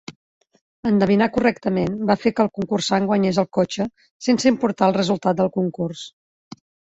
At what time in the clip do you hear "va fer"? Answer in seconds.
2.11-2.31